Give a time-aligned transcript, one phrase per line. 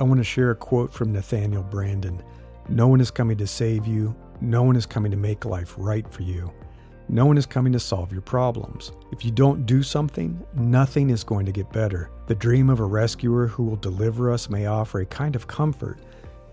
[0.00, 2.22] I want to share a quote from Nathaniel Branden
[2.70, 6.10] No one is coming to save you, no one is coming to make life right
[6.10, 6.50] for you.
[7.10, 8.92] No one is coming to solve your problems.
[9.12, 12.10] If you don't do something, nothing is going to get better.
[12.28, 15.98] The dream of a rescuer who will deliver us may offer a kind of comfort,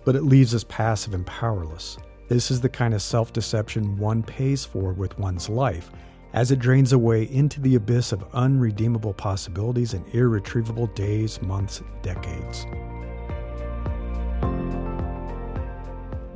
[0.04, 1.98] but it leaves us passive and powerless.
[2.27, 5.89] This is the kind of self deception one pays for with one's life,
[6.34, 12.66] as it drains away into the abyss of unredeemable possibilities and irretrievable days, months, decades.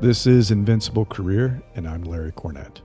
[0.01, 2.81] This is Invincible Career, and I'm Larry Cornett.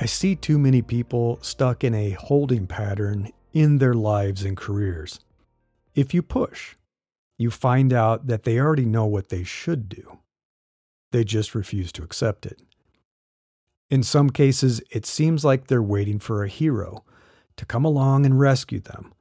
[0.00, 5.20] I see too many people stuck in a holding pattern in their lives and careers.
[5.94, 6.76] If you push,
[7.36, 10.20] you find out that they already know what they should do.
[11.12, 12.62] They just refuse to accept it.
[13.90, 17.04] In some cases, it seems like they're waiting for a hero
[17.58, 19.12] to come along and rescue them.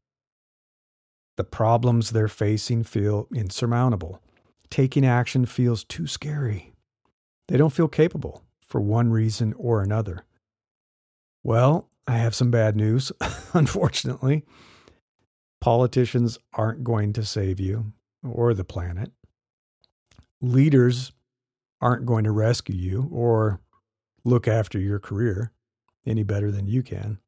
[1.35, 4.21] The problems they're facing feel insurmountable.
[4.69, 6.73] Taking action feels too scary.
[7.47, 10.25] They don't feel capable for one reason or another.
[11.43, 13.11] Well, I have some bad news,
[13.53, 14.43] unfortunately.
[15.61, 19.11] Politicians aren't going to save you or the planet.
[20.41, 21.11] Leaders
[21.81, 23.61] aren't going to rescue you or
[24.23, 25.51] look after your career
[26.05, 27.19] any better than you can.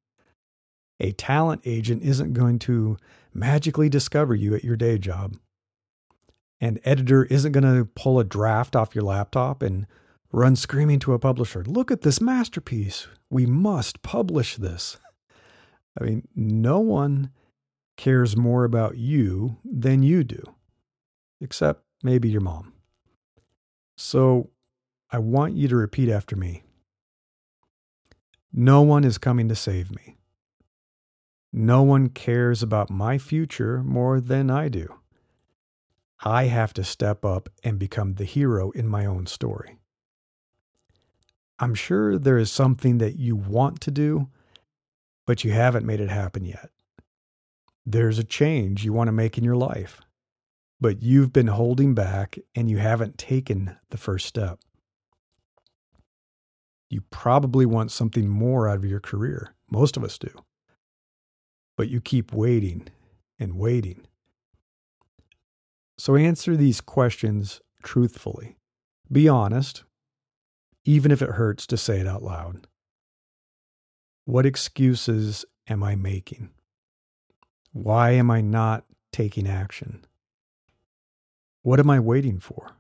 [1.00, 2.98] A talent agent isn't going to
[3.34, 5.36] magically discover you at your day job.
[6.60, 9.86] An editor isn't going to pull a draft off your laptop and
[10.32, 13.08] run screaming to a publisher, Look at this masterpiece.
[13.30, 14.98] We must publish this.
[16.00, 17.32] I mean, no one
[17.96, 20.42] cares more about you than you do,
[21.42, 22.74] except maybe your mom.
[23.98, 24.52] So
[25.12, 26.64] I want you to repeat after me
[28.54, 30.18] No one is coming to save me.
[31.52, 34.94] No one cares about my future more than I do.
[36.24, 39.78] I have to step up and become the hero in my own story.
[41.60, 44.30] I'm sure there is something that you want to do,
[45.26, 46.70] but you haven't made it happen yet.
[47.86, 50.02] There's a change you want to make in your life,
[50.80, 54.60] but you've been holding back and you haven't taken the first step.
[56.90, 59.54] You probably want something more out of your career.
[59.70, 60.30] Most of us do.
[61.76, 62.88] But you keep waiting
[63.40, 64.08] and waiting.
[65.98, 68.58] So answer these questions truthfully.
[69.12, 69.84] Be honest
[70.88, 72.66] even if it hurts to say it out loud.
[74.24, 76.50] What excuses am I making?
[77.74, 80.06] Why am I not taking action?
[81.62, 82.72] What am I waiting for?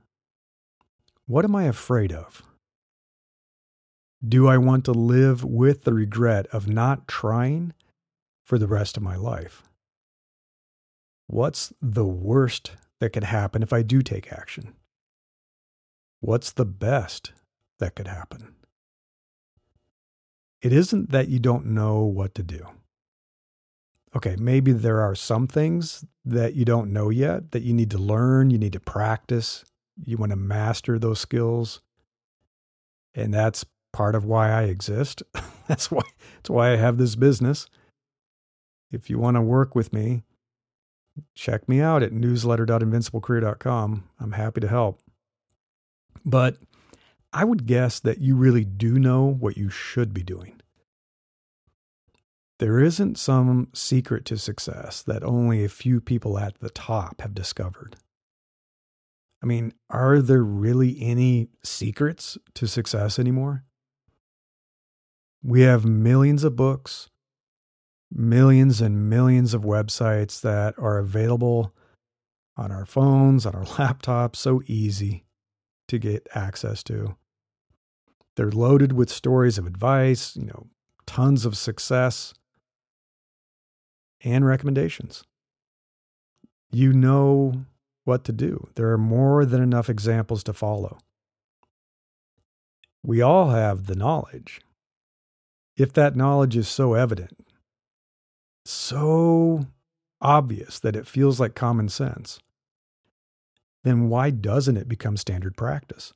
[1.26, 2.44] What am I afraid of?
[4.26, 7.74] Do I want to live with the regret of not trying
[8.42, 9.64] for the rest of my life?
[11.28, 14.74] What's the worst that could happen if I do take action?
[16.20, 17.32] What's the best
[17.80, 18.56] that could happen.
[20.62, 22.66] It isn't that you don't know what to do.
[24.16, 27.98] Okay, maybe there are some things that you don't know yet that you need to
[27.98, 29.64] learn, you need to practice,
[30.04, 31.82] you want to master those skills.
[33.14, 35.22] And that's part of why I exist.
[35.68, 36.02] that's why
[36.38, 37.68] that's why I have this business.
[38.92, 40.24] If you want to work with me,
[41.36, 44.10] check me out at newsletter.invinciblecareer.com.
[44.20, 45.02] I'm happy to help.
[46.26, 46.58] But
[47.34, 50.62] I would guess that you really do know what you should be doing.
[52.60, 57.36] There isn't some secret to success that only a few people at the top have
[57.36, 57.98] discovered.
[59.44, 63.64] I mean, are there really any secrets to success anymore?
[65.44, 67.10] We have millions of books,
[68.12, 71.74] millions and millions of websites that are available
[72.56, 75.26] on our phones, on our laptops, so easy
[75.88, 77.16] to get access to.
[78.36, 80.68] They're loaded with stories of advice, you know,
[81.06, 82.34] tons of success
[84.24, 85.24] and recommendations.
[86.72, 87.66] You know
[88.04, 88.70] what to do.
[88.76, 90.98] There are more than enough examples to follow.
[93.04, 94.62] We all have the knowledge.
[95.76, 97.47] If that knowledge is so evident,
[98.70, 99.68] so
[100.20, 102.40] obvious that it feels like common sense,
[103.84, 106.14] then why doesn't it become standard practice?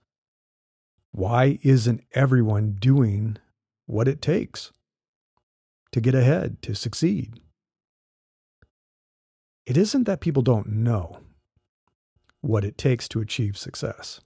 [1.12, 3.38] Why isn't everyone doing
[3.86, 4.72] what it takes
[5.92, 7.40] to get ahead, to succeed?
[9.66, 11.20] It isn't that people don't know
[12.42, 14.20] what it takes to achieve success.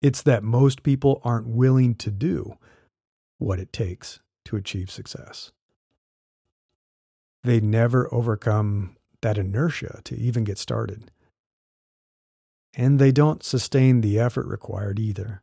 [0.00, 2.56] It's that most people aren't willing to do
[3.38, 5.52] what it takes to achieve success.
[7.46, 11.12] They never overcome that inertia to even get started.
[12.74, 15.42] And they don't sustain the effort required either.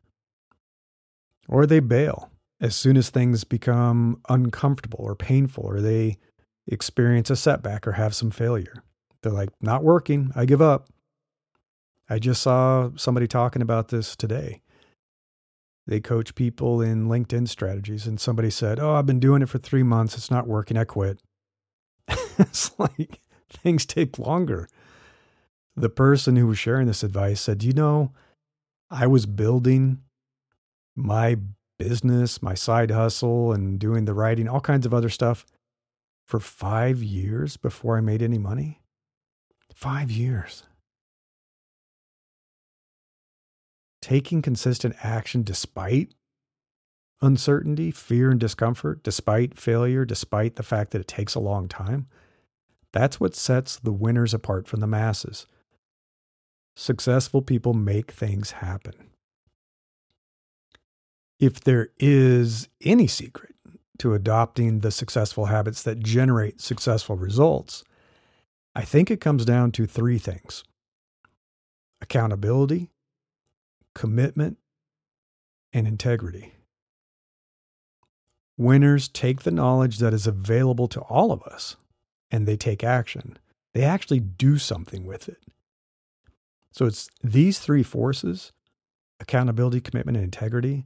[1.47, 2.29] Or they bail
[2.59, 6.17] as soon as things become uncomfortable or painful, or they
[6.67, 8.83] experience a setback or have some failure.
[9.21, 10.89] They're like, not working, I give up.
[12.09, 14.61] I just saw somebody talking about this today.
[15.88, 19.57] They coach people in LinkedIn strategies, and somebody said, Oh, I've been doing it for
[19.57, 20.15] three months.
[20.15, 20.77] It's not working.
[20.77, 21.19] I quit.
[22.38, 23.19] it's like
[23.50, 24.67] things take longer.
[25.75, 28.11] The person who was sharing this advice said, You know,
[28.89, 30.00] I was building
[30.95, 31.38] my
[31.79, 35.45] business, my side hustle, and doing the writing, all kinds of other stuff
[36.25, 38.81] for five years before I made any money.
[39.73, 40.63] Five years.
[44.01, 46.13] Taking consistent action despite
[47.23, 52.07] uncertainty, fear, and discomfort, despite failure, despite the fact that it takes a long time,
[52.91, 55.47] that's what sets the winners apart from the masses.
[56.75, 58.93] Successful people make things happen.
[61.39, 63.55] If there is any secret
[63.99, 67.83] to adopting the successful habits that generate successful results,
[68.75, 70.63] I think it comes down to three things
[72.01, 72.89] accountability,
[73.95, 74.57] commitment,
[75.71, 76.53] and integrity.
[78.57, 81.75] Winners take the knowledge that is available to all of us
[82.29, 83.38] and they take action.
[83.73, 85.41] They actually do something with it.
[86.71, 88.51] So it's these three forces
[89.19, 90.85] accountability, commitment, and integrity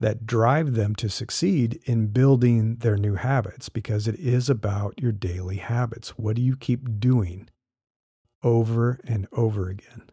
[0.00, 5.12] that drive them to succeed in building their new habits because it is about your
[5.12, 6.18] daily habits.
[6.18, 7.48] What do you keep doing
[8.42, 10.10] over and over again?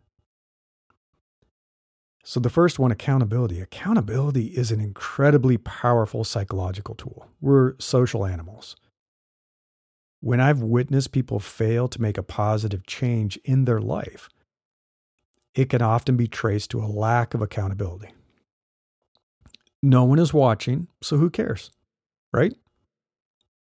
[2.30, 3.60] So, the first one accountability.
[3.60, 7.28] Accountability is an incredibly powerful psychological tool.
[7.42, 8.76] We're social animals.
[10.20, 14.30] When I've witnessed people fail to make a positive change in their life,
[15.56, 18.14] it can often be traced to a lack of accountability.
[19.82, 21.72] No one is watching, so who cares?
[22.32, 22.54] Right?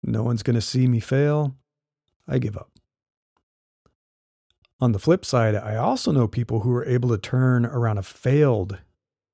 [0.01, 1.55] No one's going to see me fail.
[2.27, 2.71] I give up.
[4.79, 8.03] On the flip side, I also know people who are able to turn around a
[8.03, 8.77] failed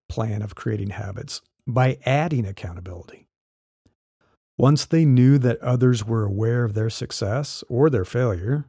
[0.08, 3.28] plan of creating habits by adding accountability.
[4.58, 8.66] Once they knew that others were aware of their success or their failure,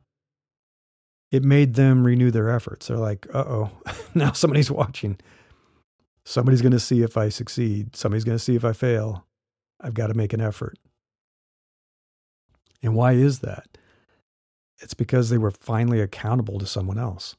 [1.30, 2.86] it made them renew their efforts.
[2.86, 3.70] They're like, uh oh,
[4.14, 5.18] now somebody's watching.
[6.24, 7.94] Somebody's going to see if I succeed.
[7.94, 9.26] Somebody's going to see if I fail.
[9.80, 10.78] I've got to make an effort.
[12.82, 13.78] And why is that?
[14.84, 17.36] It's because they were finally accountable to someone else.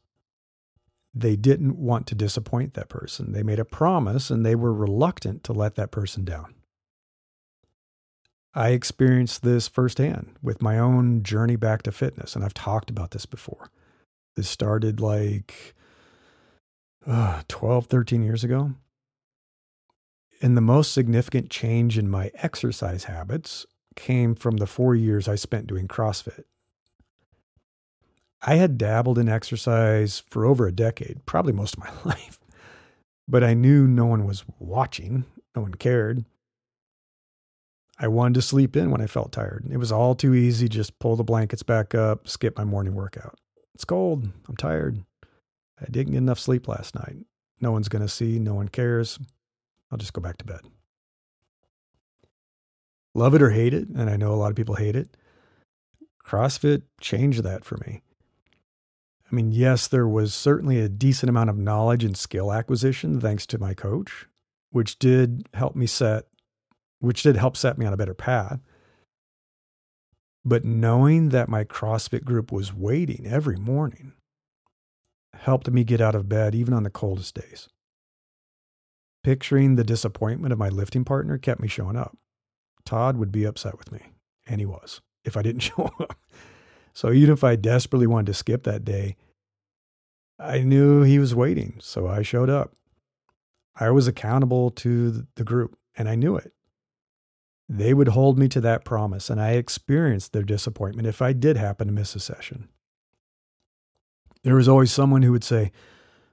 [1.14, 3.34] They didn't want to disappoint that person.
[3.34, 6.56] They made a promise and they were reluctant to let that person down.
[8.56, 13.12] I experienced this firsthand with my own journey back to fitness, and I've talked about
[13.12, 13.70] this before.
[14.36, 15.76] This started like
[17.06, 18.72] uh, 12, 13 years ago.
[20.42, 25.36] And the most significant change in my exercise habits came from the four years I
[25.36, 26.46] spent doing CrossFit.
[28.48, 32.40] I had dabbled in exercise for over a decade, probably most of my life,
[33.28, 35.26] but I knew no one was watching,
[35.56, 36.24] no one cared.
[37.98, 39.66] I wanted to sleep in when I felt tired.
[39.72, 43.40] It was all too easy, just pull the blankets back up, skip my morning workout.
[43.74, 45.04] It's cold, I'm tired.
[45.82, 47.18] I didn't get enough sleep last night.
[47.62, 49.18] No one's going to see, no one cares.
[49.92, 50.62] I'll just go back to bed.
[53.16, 55.18] Love it or hate it, and I know a lot of people hate it.
[56.24, 58.02] CrossFit changed that for me.
[59.32, 63.46] I mean, yes, there was certainly a decent amount of knowledge and skill acquisition thanks
[63.48, 64.28] to my coach,
[64.72, 66.26] which did help me set,
[67.00, 68.60] which did help set me on a better path.
[70.44, 74.14] But knowing that my CrossFit group was waiting every morning
[75.34, 77.68] helped me get out of bed even on the coldest days.
[79.24, 82.16] Picturing the disappointment of my lifting partner kept me showing up.
[82.86, 84.00] Todd would be upset with me,
[84.46, 86.16] and he was, if I didn't show up.
[86.96, 89.18] So even if I desperately wanted to skip that day,
[90.40, 92.74] I knew he was waiting, so I showed up.
[93.78, 96.54] I was accountable to the group, and I knew it.
[97.68, 101.58] They would hold me to that promise, and I experienced their disappointment if I did
[101.58, 102.70] happen to miss a session.
[104.44, 105.74] There was always someone who would say,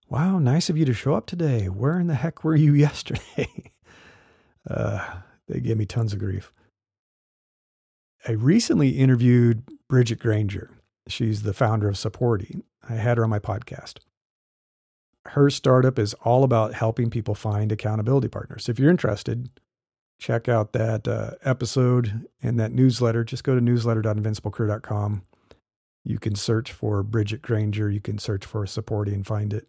[0.09, 1.69] Wow, nice of you to show up today.
[1.69, 3.73] Where in the heck were you yesterday?
[4.71, 5.15] uh,
[5.49, 6.53] they gave me tons of grief.
[8.27, 10.71] I recently interviewed Bridget Granger.
[11.09, 12.63] She's the founder of Supporty.
[12.89, 13.99] I had her on my podcast.
[15.27, 18.69] Her startup is all about helping people find accountability partners.
[18.69, 19.51] If you're interested,
[20.19, 23.25] check out that uh, episode and that newsletter.
[23.25, 25.23] Just go to newsletter.invinciblecareer.com.
[26.05, 29.69] You can search for Bridget Granger, you can search for Supporty and find it.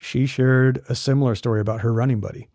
[0.00, 2.48] She shared a similar story about her running buddy.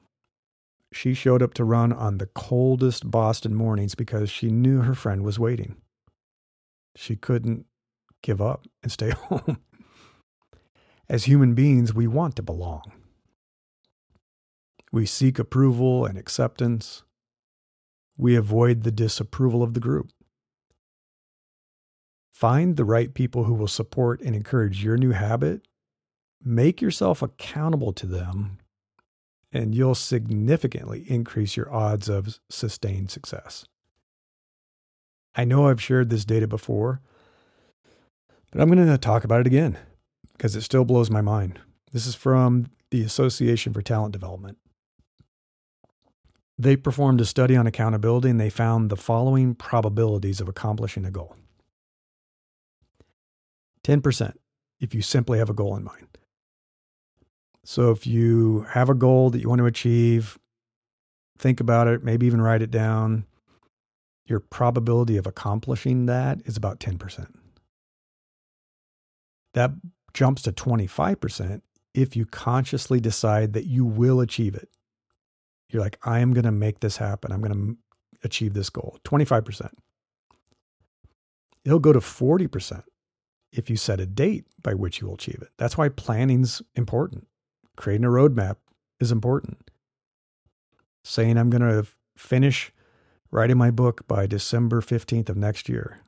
[0.93, 5.23] She showed up to run on the coldest Boston mornings because she knew her friend
[5.23, 5.75] was waiting.
[6.95, 7.65] She couldn't
[8.21, 9.57] give up and stay home.
[11.09, 12.91] As human beings, we want to belong.
[14.91, 17.03] We seek approval and acceptance.
[18.15, 20.11] We avoid the disapproval of the group.
[22.31, 25.67] Find the right people who will support and encourage your new habit.
[26.43, 28.59] Make yourself accountable to them,
[29.53, 33.65] and you'll significantly increase your odds of sustained success.
[35.35, 37.01] I know I've shared this data before,
[38.51, 39.77] but I'm going to talk about it again
[40.33, 41.59] because it still blows my mind.
[41.91, 44.57] This is from the Association for Talent Development.
[46.57, 51.11] They performed a study on accountability and they found the following probabilities of accomplishing a
[51.11, 51.35] goal
[53.83, 54.33] 10%
[54.79, 56.17] if you simply have a goal in mind.
[57.63, 60.37] So if you have a goal that you want to achieve,
[61.37, 63.25] think about it, maybe even write it down.
[64.25, 67.27] Your probability of accomplishing that is about 10%.
[69.53, 69.71] That
[70.13, 71.61] jumps to 25%
[71.93, 74.69] if you consciously decide that you will achieve it.
[75.69, 77.31] You're like, I am going to make this happen.
[77.31, 77.77] I'm going to
[78.23, 78.99] achieve this goal.
[79.05, 79.71] 25%.
[81.65, 82.83] It'll go to 40%
[83.51, 85.49] if you set a date by which you will achieve it.
[85.57, 87.27] That's why planning's important.
[87.75, 88.57] Creating a roadmap
[88.99, 89.71] is important.
[91.03, 91.87] Saying I'm going to
[92.17, 92.71] finish
[93.31, 95.99] writing my book by December 15th of next year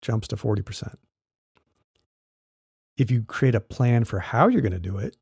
[0.00, 0.94] jumps to 40%.
[2.96, 5.16] If you create a plan for how you're going to do it,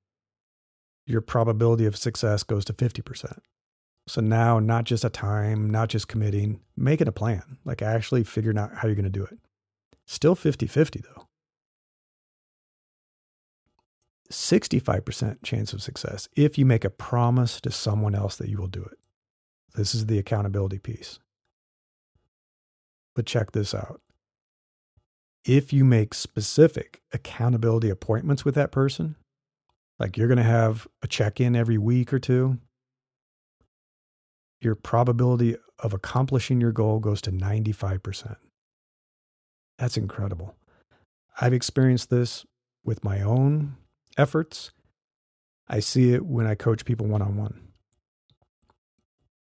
[1.05, 3.39] your probability of success goes to 50%.
[4.09, 8.23] So now, not just a time, not just committing, make it a plan, like actually
[8.25, 9.39] figuring out how you're going to do it.
[10.07, 11.26] Still 50 50 though.
[14.31, 18.67] 65% chance of success if you make a promise to someone else that you will
[18.67, 18.99] do it.
[19.75, 21.19] This is the accountability piece.
[23.15, 24.01] But check this out
[25.47, 29.15] if you make specific accountability appointments with that person,
[29.99, 32.59] like you're going to have a check in every week or two,
[34.61, 38.37] your probability of accomplishing your goal goes to 95%.
[39.79, 40.57] That's incredible.
[41.41, 42.45] I've experienced this
[42.85, 43.77] with my own
[44.17, 44.73] efforts.
[45.69, 47.61] I see it when I coach people one on one.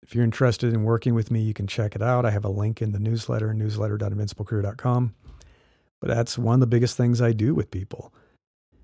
[0.04, 2.26] If you're interested in working with me, you can check it out.
[2.26, 5.16] I have a link in the newsletter, newsletter.invinciblecareer.com.
[6.00, 8.14] But that's one of the biggest things I do with people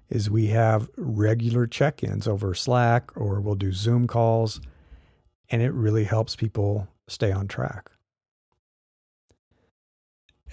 [0.09, 4.61] is we have regular check-ins over Slack or we'll do Zoom calls
[5.49, 7.89] and it really helps people stay on track.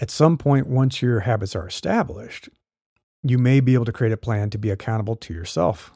[0.00, 2.48] At some point once your habits are established,
[3.24, 5.90] you may be able to create a plan to be accountable to yourself.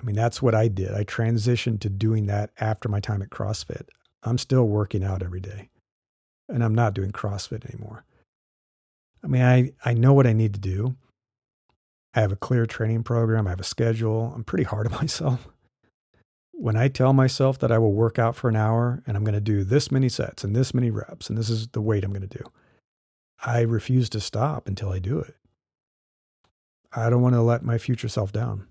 [0.00, 0.94] I mean, that's what I did.
[0.94, 3.88] I transitioned to doing that after my time at CrossFit.
[4.22, 5.68] I'm still working out every day
[6.48, 8.04] and I'm not doing CrossFit anymore.
[9.22, 10.96] I mean, I, I know what I need to do.
[12.14, 13.46] I have a clear training program.
[13.46, 14.32] I have a schedule.
[14.34, 15.48] I'm pretty hard on myself.
[16.52, 19.34] When I tell myself that I will work out for an hour and I'm going
[19.34, 22.12] to do this many sets and this many reps and this is the weight I'm
[22.12, 22.44] going to do,
[23.44, 25.34] I refuse to stop until I do it.
[26.96, 28.66] I don't want to let my future self down.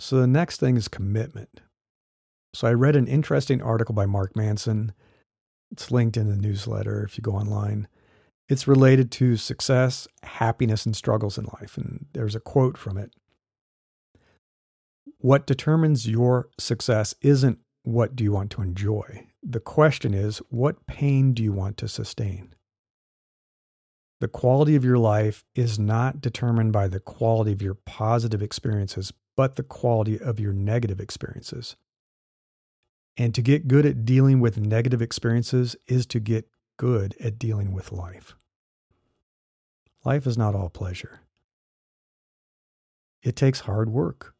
[0.00, 1.60] So the next thing is commitment.
[2.54, 4.92] So I read an interesting article by Mark Manson
[5.70, 7.88] it's linked in the newsletter if you go online.
[8.48, 11.76] It's related to success, happiness, and struggles in life.
[11.76, 13.12] And there's a quote from it
[15.18, 19.26] What determines your success isn't what do you want to enjoy.
[19.42, 22.54] The question is, what pain do you want to sustain?
[24.20, 29.12] The quality of your life is not determined by the quality of your positive experiences,
[29.36, 31.76] but the quality of your negative experiences.
[33.16, 37.72] And to get good at dealing with negative experiences is to get good at dealing
[37.72, 38.34] with life.
[40.04, 41.20] Life is not all pleasure.
[43.22, 44.34] It takes hard work.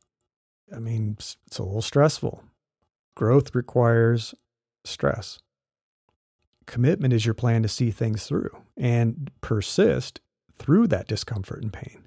[0.74, 2.42] I mean, it's a little stressful.
[3.16, 4.34] Growth requires
[4.84, 5.40] stress.
[6.68, 10.20] Commitment is your plan to see things through and persist
[10.56, 12.04] through that discomfort and pain.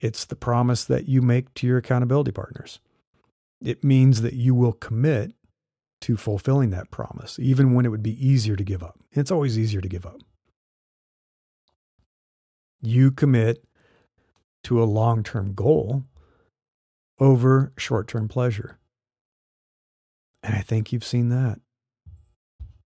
[0.00, 2.80] It's the promise that you make to your accountability partners
[3.64, 5.32] it means that you will commit
[6.02, 8.98] to fulfilling that promise, even when it would be easier to give up.
[9.10, 10.20] It's always easier to give up.
[12.82, 13.64] You commit
[14.64, 16.04] to a long term goal
[17.18, 18.78] over short term pleasure.
[20.42, 21.60] And I think you've seen that.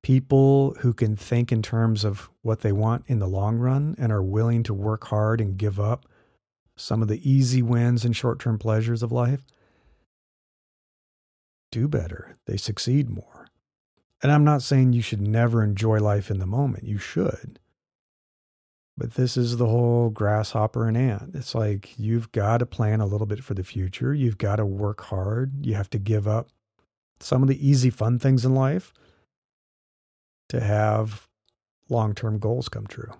[0.08, 4.10] People who can think in terms of what they want in the long run and
[4.10, 6.06] are willing to work hard and give up
[6.76, 9.44] some of the easy wins and short term pleasures of life
[11.70, 12.38] do better.
[12.46, 13.48] They succeed more.
[14.22, 16.84] And I'm not saying you should never enjoy life in the moment.
[16.84, 17.58] You should.
[18.96, 21.34] But this is the whole grasshopper and ant.
[21.34, 24.14] It's like you've got to plan a little bit for the future.
[24.14, 25.66] You've got to work hard.
[25.66, 26.48] You have to give up
[27.20, 28.94] some of the easy, fun things in life
[30.48, 31.28] to have
[31.88, 33.12] long term goals come true.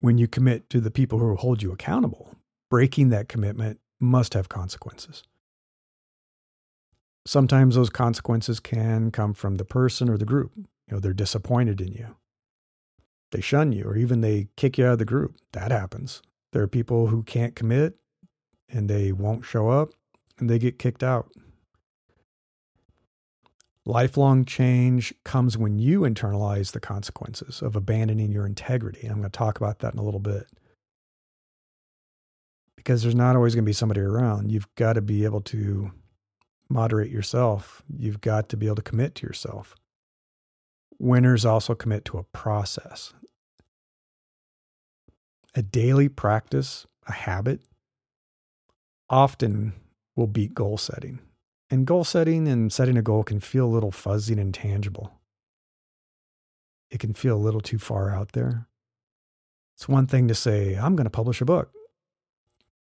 [0.00, 2.34] When you commit to the people who hold you accountable,
[2.70, 5.22] breaking that commitment must have consequences.
[7.26, 10.52] Sometimes those consequences can come from the person or the group.
[10.56, 12.16] You know, they're disappointed in you.
[13.32, 15.36] They shun you or even they kick you out of the group.
[15.52, 16.22] That happens.
[16.52, 17.96] There are people who can't commit
[18.68, 19.90] and they won't show up
[20.38, 21.32] and they get kicked out.
[23.88, 29.06] Lifelong change comes when you internalize the consequences of abandoning your integrity.
[29.06, 30.48] I'm going to talk about that in a little bit.
[32.76, 34.50] Because there's not always going to be somebody around.
[34.50, 35.92] You've got to be able to
[36.68, 37.82] moderate yourself.
[37.96, 39.76] You've got to be able to commit to yourself.
[40.98, 43.12] Winners also commit to a process.
[45.54, 47.60] A daily practice, a habit,
[49.08, 49.74] often
[50.16, 51.20] will beat goal setting.
[51.70, 55.12] And goal setting and setting a goal can feel a little fuzzy and intangible.
[56.90, 58.68] It can feel a little too far out there.
[59.74, 61.72] It's one thing to say, I'm going to publish a book.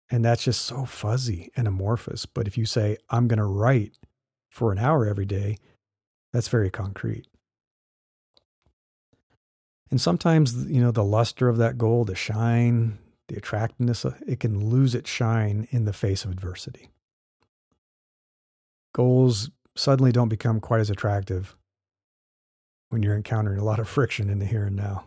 [0.10, 2.26] And that's just so fuzzy and amorphous.
[2.26, 3.98] But if you say, I'm going to write
[4.50, 5.58] for an hour every day,
[6.32, 7.28] that's very concrete.
[9.90, 14.40] And sometimes, you know, the luster of that goal, the shine, the attractiveness, uh, it
[14.40, 16.90] can lose its shine in the face of adversity
[18.94, 21.56] goals suddenly don't become quite as attractive
[22.90, 25.06] when you're encountering a lot of friction in the here and now.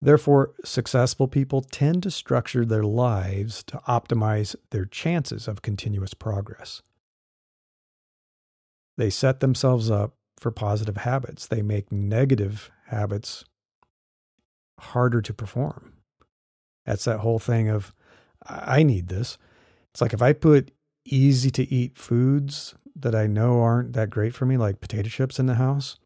[0.00, 6.82] Therefore, successful people tend to structure their lives to optimize their chances of continuous progress.
[8.96, 11.46] They set themselves up for positive habits.
[11.46, 13.44] They make negative habits
[14.78, 15.94] harder to perform.
[16.84, 17.94] That's that whole thing of,
[18.46, 19.38] I need this.
[19.90, 20.70] It's like if I put
[21.04, 25.38] easy to eat foods that I know aren't that great for me, like potato chips
[25.38, 25.96] in the house,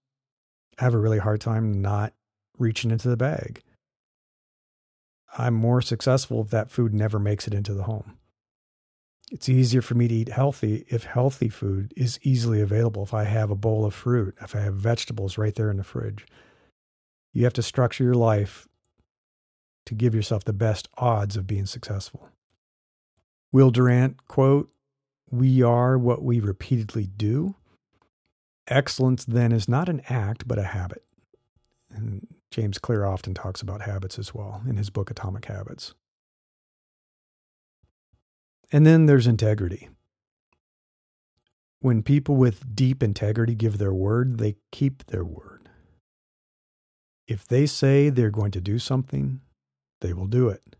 [0.79, 2.13] I have a really hard time not
[2.59, 3.63] reaching into the bag.
[5.37, 8.17] I'm more successful if that food never makes it into the home.
[9.31, 13.03] It's easier for me to eat healthy if healthy food is easily available.
[13.03, 15.85] If I have a bowl of fruit, if I have vegetables right there in the
[15.85, 16.27] fridge.
[17.35, 18.67] You have to structure your life
[19.85, 22.31] to give yourself the best odds of being successful.
[23.53, 24.71] Will Durant quote,
[25.31, 27.57] we are what we repeatedly do.
[28.67, 31.05] Excellence then is not an act, but a habit.
[31.91, 35.95] And James Clear often talks about habits as well in his book Atomic Habits.
[38.71, 39.89] And then there's integrity.
[41.81, 45.69] When people with deep integrity give their word, they keep their word.
[47.27, 49.41] If they say they're going to do something,
[50.01, 50.77] they will do it.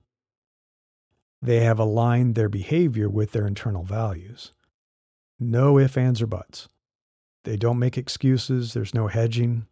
[1.41, 4.53] They have aligned their behavior with their internal values.
[5.39, 6.69] No ifs, ands, or buts.
[7.45, 8.75] They don't make excuses.
[8.75, 9.67] There's no hedging.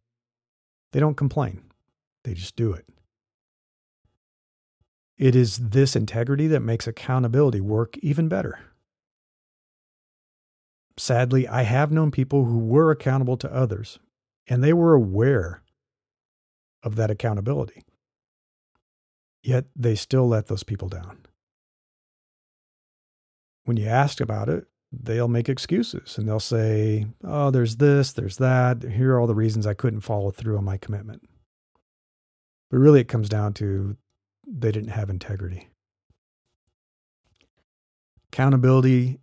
[0.92, 1.62] They don't complain.
[2.24, 2.87] They just do it.
[5.18, 8.61] It is this integrity that makes accountability work even better.
[10.98, 13.98] Sadly, I have known people who were accountable to others,
[14.46, 15.62] and they were aware
[16.83, 17.83] of that accountability.
[19.42, 21.25] Yet they still let those people down
[23.66, 28.38] when you ask about it, they'll make excuses and they'll say, oh, there's this, there's
[28.38, 28.83] that.
[28.83, 31.29] Here are all the reasons I couldn't follow through on my commitment.
[32.70, 33.96] But really, it comes down to
[34.46, 35.68] they didn't have integrity.
[38.33, 39.18] Accountability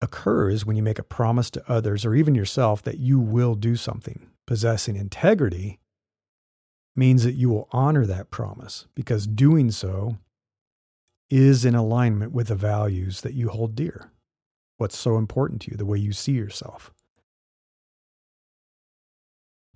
[0.00, 3.74] occurs when you make a promise to others or even yourself that you will do
[3.76, 4.28] something.
[4.46, 5.80] Possessing integrity
[6.94, 10.18] means that you will honor that promise because doing so
[11.30, 14.12] is in alignment with the values that you hold dear.
[14.76, 16.92] What's so important to you, the way you see yourself.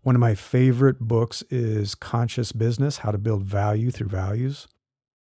[0.02, 4.66] One of my favorite books is Conscious Business How to Build Value Through Values.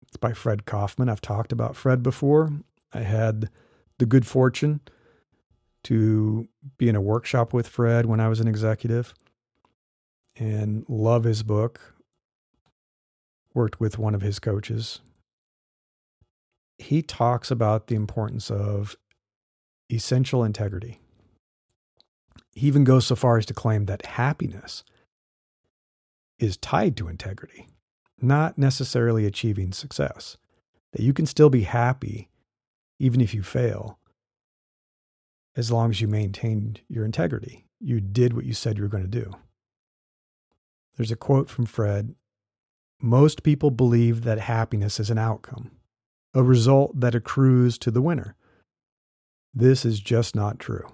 [0.06, 1.10] It's by Fred Kofman.
[1.10, 2.50] I've talked about Fred before.
[2.92, 3.50] I had
[3.98, 4.80] the good fortune
[5.84, 6.48] to
[6.78, 9.14] be in a workshop with Fred when I was an executive
[10.36, 11.80] and love his book.
[13.54, 15.00] Worked with one of his coaches,
[16.78, 18.96] he talks about the importance of
[19.90, 21.00] essential integrity.
[22.52, 24.84] He even goes so far as to claim that happiness
[26.38, 27.68] is tied to integrity,
[28.20, 30.36] not necessarily achieving success.
[30.92, 32.30] That you can still be happy
[32.98, 33.98] even if you fail,
[35.54, 37.66] as long as you maintained your integrity.
[37.80, 39.32] You did what you said you were going to do.
[40.96, 42.14] There's a quote from Fred
[43.00, 45.72] Most people believe that happiness is an outcome,
[46.36, 48.36] a result that accrues to the winner.
[49.54, 50.86] This is just not true.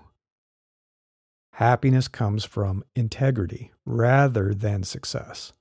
[1.54, 5.52] Happiness comes from integrity rather than success,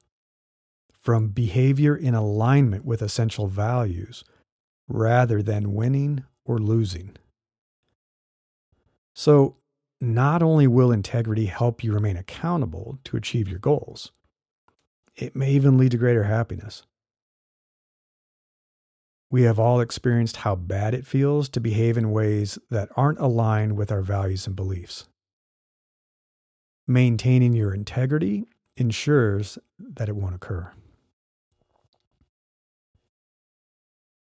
[0.93, 4.23] from behavior in alignment with essential values
[4.87, 7.17] rather than winning or losing.
[9.15, 9.55] So,
[9.99, 14.11] not only will integrity help you remain accountable to achieve your goals,
[15.15, 16.83] it may even lead to greater happiness.
[19.31, 23.77] We have all experienced how bad it feels to behave in ways that aren't aligned
[23.77, 25.07] with our values and beliefs.
[26.85, 28.43] Maintaining your integrity
[28.75, 30.73] ensures that it won't occur.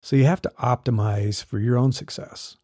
[0.04, 2.58] So you have to optimize for your own success.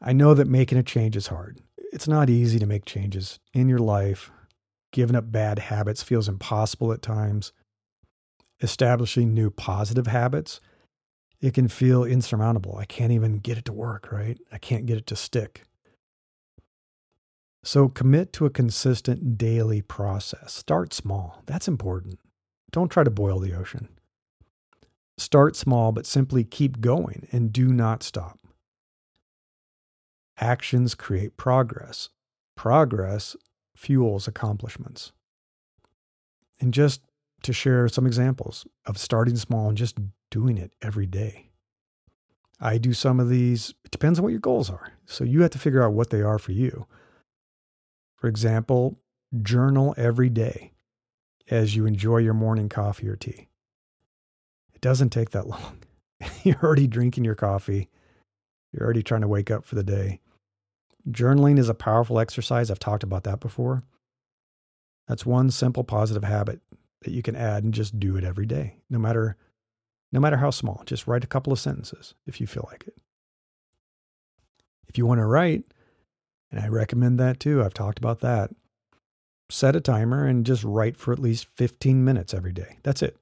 [0.00, 1.60] I know that making a change is hard.
[1.92, 4.30] It's not easy to make changes in your life.
[4.92, 7.52] Giving up bad habits feels impossible at times.
[8.62, 10.60] Establishing new positive habits,
[11.40, 12.76] it can feel insurmountable.
[12.76, 14.38] I can't even get it to work, right?
[14.50, 15.62] I can't get it to stick.
[17.62, 20.52] So commit to a consistent daily process.
[20.52, 21.42] Start small.
[21.46, 22.20] That's important.
[22.70, 23.88] Don't try to boil the ocean.
[25.18, 28.38] Start small, but simply keep going and do not stop.
[30.38, 32.10] Actions create progress.
[32.54, 33.34] Progress
[33.74, 35.12] fuels accomplishments.
[36.60, 37.02] And just
[37.42, 39.96] to share some examples of starting small and just
[40.30, 41.50] doing it every day.
[42.60, 44.92] I do some of these, it depends on what your goals are.
[45.04, 46.86] So you have to figure out what they are for you.
[48.16, 48.98] For example,
[49.42, 50.72] journal every day
[51.50, 53.48] as you enjoy your morning coffee or tea.
[54.74, 55.82] It doesn't take that long.
[56.42, 57.88] You're already drinking your coffee.
[58.72, 60.20] You're already trying to wake up for the day.
[61.08, 62.70] Journaling is a powerful exercise.
[62.70, 63.84] I've talked about that before.
[65.06, 66.60] That's one simple positive habit
[67.02, 69.36] that you can add and just do it every day, no matter
[70.16, 70.82] no matter how small.
[70.86, 72.94] Just write a couple of sentences if you feel like it.
[74.88, 75.64] If you want to write,
[76.50, 77.62] and I recommend that too.
[77.62, 78.50] I've talked about that.
[79.50, 82.78] Set a timer and just write for at least 15 minutes every day.
[82.82, 83.18] That's it.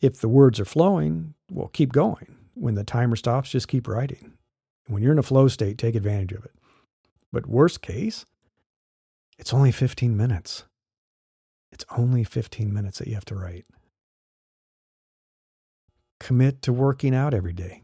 [0.00, 2.34] If the words are flowing, well, keep going.
[2.54, 4.32] When the timer stops, just keep writing.
[4.88, 6.56] When you're in a flow state, take advantage of it.
[7.32, 8.26] But worst case,
[9.38, 10.64] it's only 15 minutes.
[11.70, 13.64] It's only 15 minutes that you have to write.
[16.22, 17.82] Commit to working out every day.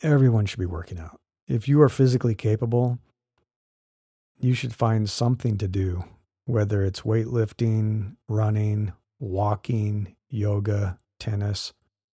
[0.00, 1.20] Everyone should be working out.
[1.48, 3.00] If you are physically capable,
[4.38, 6.04] you should find something to do,
[6.44, 11.72] whether it's weightlifting, running, walking, yoga, tennis,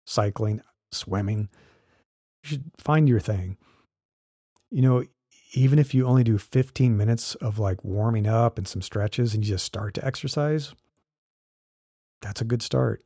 [0.05, 1.49] cycling, swimming.
[2.43, 3.57] You should find your thing.
[4.69, 5.05] You know,
[5.53, 9.43] even if you only do 15 minutes of like warming up and some stretches and
[9.43, 10.75] you just start to exercise,
[12.21, 13.03] that's a good start.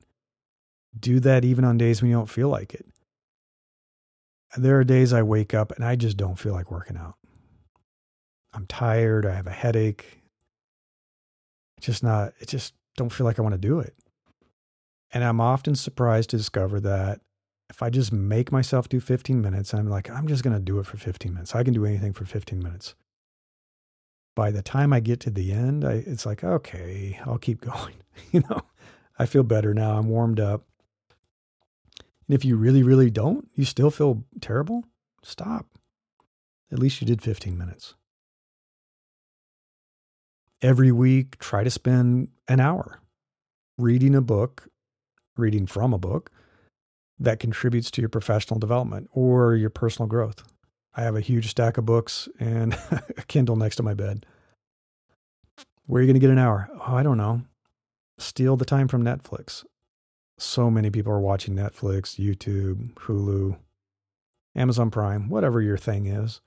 [0.97, 2.85] Do that even on days when you don't feel like it.
[4.57, 7.15] There are days I wake up and I just don't feel like working out.
[8.53, 9.25] I'm tired.
[9.25, 10.21] I have a headache.
[11.77, 13.95] It's just not, it just don't feel like I want to do it.
[15.13, 17.21] And I'm often surprised to discover that
[17.69, 20.79] if I just make myself do 15 minutes, I'm like, I'm just going to do
[20.79, 21.55] it for 15 minutes.
[21.55, 22.95] I can do anything for 15 minutes.
[24.35, 27.95] By the time I get to the end, I, it's like, okay, I'll keep going.
[28.31, 28.61] you know,
[29.17, 29.97] I feel better now.
[29.97, 30.65] I'm warmed up.
[32.31, 34.85] And if you really, really don't, you still feel terrible,
[35.21, 35.65] stop.
[36.71, 37.93] At least you did 15 minutes.
[40.61, 43.01] Every week, try to spend an hour
[43.77, 44.69] reading a book
[45.35, 46.31] reading from a book
[47.19, 50.41] that contributes to your professional development or your personal growth.
[50.95, 52.71] I have a huge stack of books and
[53.17, 54.25] a Kindle next to my bed.
[55.85, 56.69] Where are you going to get an hour?
[56.75, 57.41] Oh, I don't know.
[58.19, 59.65] Steal the time from Netflix.
[60.41, 63.59] So many people are watching Netflix, YouTube, Hulu,
[64.55, 66.41] Amazon Prime, whatever your thing is.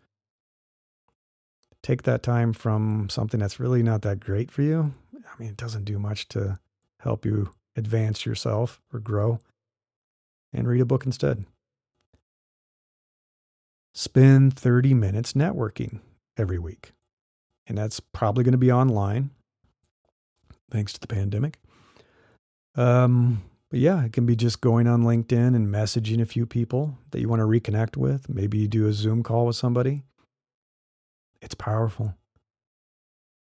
[1.80, 4.94] Take that time from something that's really not that great for you.
[5.14, 6.58] I mean, it doesn't do much to
[7.02, 9.38] help you advance yourself or grow,
[10.52, 11.44] and read a book instead.
[13.94, 16.00] Spend 30 minutes networking
[16.36, 16.94] every week.
[17.68, 19.30] And that's probably going to be online,
[20.68, 21.60] thanks to the pandemic.
[22.74, 23.44] Um,
[23.74, 27.20] but yeah, it can be just going on LinkedIn and messaging a few people that
[27.20, 28.28] you want to reconnect with.
[28.28, 30.04] Maybe you do a Zoom call with somebody.
[31.42, 32.14] It's powerful.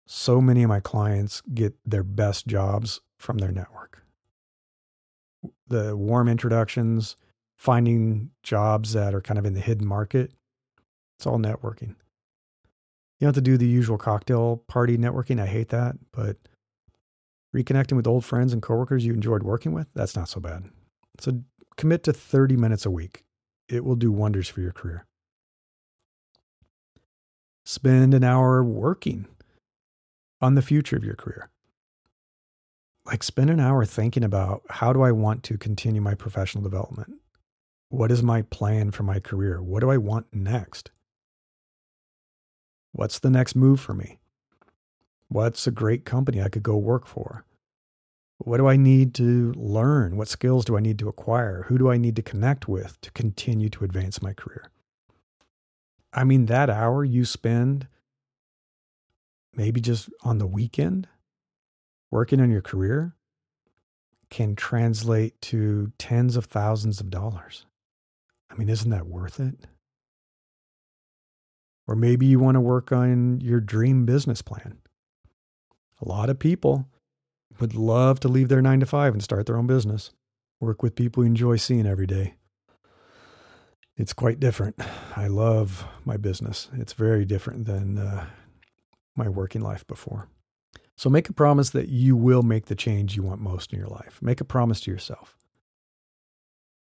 [0.07, 4.05] so many of my clients get their best jobs from their network.
[5.67, 7.17] The warm introductions,
[7.59, 10.31] finding jobs that are kind of in the hidden market,
[11.19, 11.97] it's all networking.
[13.19, 15.43] You don't have to do the usual cocktail party networking.
[15.43, 16.37] I hate that, but
[17.55, 20.65] reconnecting with old friends and coworkers you enjoyed working with, that's not so bad.
[21.21, 21.43] So
[21.77, 23.25] commit to 30 minutes a week.
[23.69, 25.07] It will do wonders for your career.
[27.65, 29.27] Spend an hour working
[30.41, 31.49] on the future of your career.
[33.05, 37.15] Like, spend an hour thinking about how do I want to continue my professional development?
[37.89, 39.63] What is my plan for my career?
[39.63, 40.91] What do I want next?
[42.93, 44.19] What's the next move for me?
[45.33, 47.47] What's a great company I could go work for?
[48.37, 50.19] What do I need to learn?
[50.19, 51.65] What skills do I need to acquire?
[51.69, 54.71] Who do I need to connect with to continue to advance my career?
[56.13, 57.89] I mean, that hour you spend
[59.55, 61.09] maybe just on the weekend
[62.11, 63.15] working on your career
[64.29, 67.65] can translate to tens of thousands of dollars.
[68.51, 69.67] I mean, isn't that worth it?
[71.89, 74.82] Or maybe you want to work on your dream business plan.
[76.03, 76.89] A lot of people
[77.61, 80.11] would love to leave their nine to five and start their own business,
[80.61, 82.35] work with people you enjoy seeing every day.
[83.97, 84.81] It's quite different.
[85.17, 86.69] I love my business.
[86.73, 88.27] It's very different than uh,
[89.15, 90.29] my working life before.
[90.97, 93.89] So make a promise that you will make the change you want most in your
[93.89, 94.19] life.
[94.23, 95.37] Make a promise to yourself.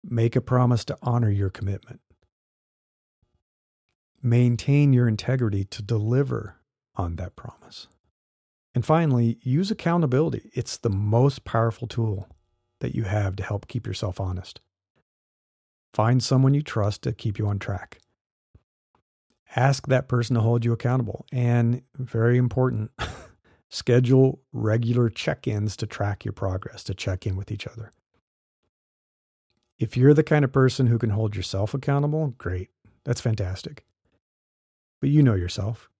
[0.04, 2.02] Make a promise to honor your commitment.
[4.24, 6.58] Maintain your integrity to deliver
[6.96, 7.88] on that promise.
[8.74, 10.50] And finally, use accountability.
[10.54, 12.30] It's the most powerful tool
[12.80, 14.62] that you have to help keep yourself honest.
[15.94, 18.00] Find someone you trust to keep you on track.
[19.56, 21.26] Ask that person to hold you accountable.
[21.34, 22.92] And very important,
[23.70, 27.92] schedule regular check ins to track your progress, to check in with each other.
[29.78, 32.70] If you're the kind of person who can hold yourself accountable, great.
[33.04, 33.84] That's fantastic.
[35.02, 35.91] But you know yourself.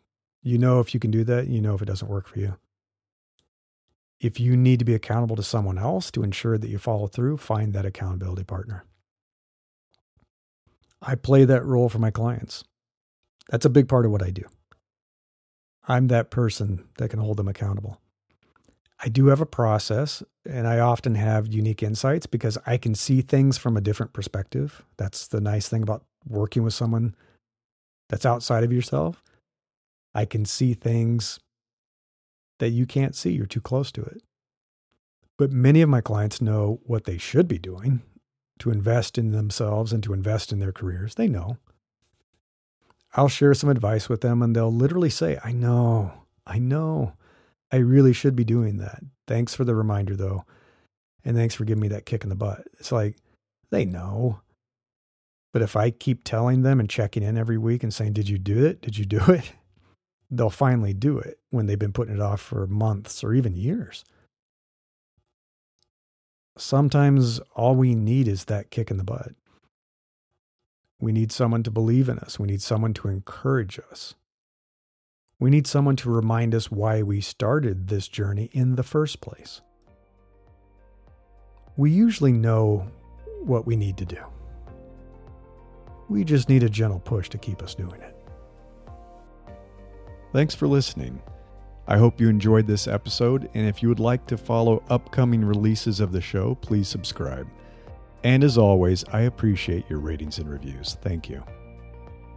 [0.44, 2.58] You know if you can do that, you know if it doesn't work for you.
[4.20, 7.38] If you need to be accountable to someone else to ensure that you follow through,
[7.38, 8.86] find that accountability partner.
[11.02, 12.64] I play that role for my clients.
[13.50, 14.44] That's a big part of what I do.
[15.88, 18.00] I'm that person that can hold them accountable.
[19.04, 23.22] I do have a process and I often have unique insights because I can see
[23.22, 24.84] things from a different perspective.
[24.98, 27.16] That's the nice thing about working with someone
[28.10, 29.24] that's outside of yourself.
[30.14, 31.40] I can see things
[32.60, 34.22] that you can't see, you're too close to it.
[35.38, 38.02] But many of my clients know what they should be doing
[38.60, 41.16] to invest in themselves and to invest in their careers.
[41.16, 41.58] They know.
[43.14, 46.14] I'll share some advice with them and they'll literally say, I know,
[46.46, 47.14] I know.
[47.72, 49.02] I really should be doing that.
[49.28, 50.46] Thanks for the reminder, though.
[51.26, 52.68] And thanks for giving me that kick in the butt.
[52.80, 53.18] It's like,
[53.72, 54.42] they know.
[55.54, 58.38] But if I keep telling them and checking in every week and saying, Did you
[58.38, 58.82] do it?
[58.82, 59.54] Did you do it?
[60.32, 64.06] They'll finally do it when they've been putting it off for months or even years.
[66.58, 69.34] Sometimes all we need is that kick in the butt.
[71.02, 72.40] We need someone to believe in us.
[72.40, 74.16] We need someone to encourage us.
[75.40, 79.62] We need someone to remind us why we started this journey in the first place.
[81.76, 82.88] We usually know
[83.44, 84.24] what we need to do.
[86.10, 88.21] We just need a gentle push to keep us doing it.
[90.32, 91.22] Thanks for listening.
[91.88, 96.00] I hope you enjoyed this episode, and if you would like to follow upcoming releases
[96.00, 97.48] of the show, please subscribe.
[98.24, 100.98] And as always, I appreciate your ratings and reviews.
[101.02, 101.44] Thank you.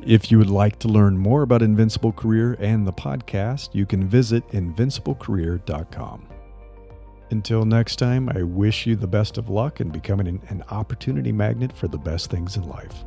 [0.05, 4.09] If you would like to learn more about Invincible Career and the podcast, you can
[4.09, 6.29] visit invinciblecareer.com.
[7.31, 11.33] Until next time, I wish you the best of luck in becoming an, an opportunity
[11.33, 13.05] magnet for the best things in life.